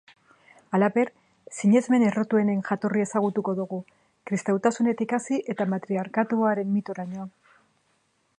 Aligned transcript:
Halaber, 0.77 1.09
sinesmen 1.57 2.05
errotuenen 2.07 2.63
jatorria 2.69 3.07
ezagutuko 3.09 3.55
dugu, 3.61 3.79
kristautasunetik 4.31 5.17
hasi 5.19 5.41
eta 5.57 5.71
matriarkatuaren 5.75 6.75
mitoraino. 6.79 7.29